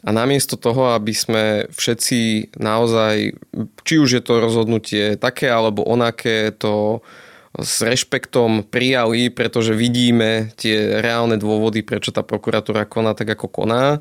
A 0.00 0.16
namiesto 0.16 0.56
toho, 0.56 0.96
aby 0.96 1.12
sme 1.12 1.44
všetci 1.68 2.52
naozaj, 2.56 3.36
či 3.84 3.94
už 4.00 4.10
je 4.16 4.22
to 4.24 4.40
rozhodnutie 4.40 5.20
také 5.20 5.52
alebo 5.52 5.84
onaké, 5.84 6.56
to 6.56 7.04
s 7.52 7.82
rešpektom 7.82 8.64
prijali, 8.64 9.28
pretože 9.28 9.76
vidíme 9.76 10.54
tie 10.56 11.02
reálne 11.02 11.36
dôvody, 11.36 11.82
prečo 11.82 12.14
tá 12.14 12.22
prokuratúra 12.22 12.86
koná 12.86 13.12
tak, 13.12 13.34
ako 13.34 13.50
koná, 13.50 13.98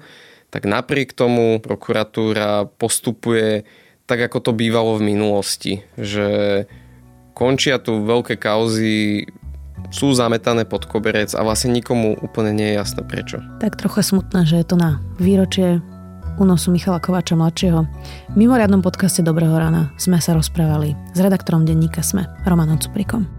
tak 0.53 0.69
napriek 0.69 1.11
tomu 1.11 1.59
prokuratúra 1.59 2.69
postupuje 2.77 3.65
tak, 4.05 4.21
ako 4.25 4.37
to 4.39 4.51
bývalo 4.53 4.97
v 4.97 5.13
minulosti. 5.13 5.81
Že 5.97 6.29
končia 7.33 7.81
tu 7.81 8.05
veľké 8.05 8.37
kauzy, 8.37 9.29
sú 9.89 10.11
zametané 10.13 10.67
pod 10.67 10.85
koberec 10.85 11.31
a 11.33 11.41
vlastne 11.41 11.73
nikomu 11.73 12.19
úplne 12.19 12.51
nie 12.53 12.67
je 12.73 12.79
jasné 12.79 13.01
prečo. 13.07 13.39
Tak 13.63 13.79
trocha 13.79 14.03
smutné, 14.03 14.45
že 14.45 14.59
je 14.59 14.65
to 14.67 14.75
na 14.75 14.99
výročie 15.17 15.79
únosu 16.39 16.71
Michala 16.71 17.03
Kováča 17.03 17.35
mladšieho. 17.35 17.83
V 18.31 18.35
mimoriadnom 18.35 18.79
podcaste 18.79 19.19
Dobrého 19.19 19.51
rána 19.51 19.91
sme 19.99 20.23
sa 20.23 20.31
rozprávali 20.35 20.95
s 21.11 21.19
redaktorom 21.19 21.67
denníka 21.67 21.99
SME, 21.99 22.27
Romanom 22.47 22.79
Cuprikom. 22.79 23.38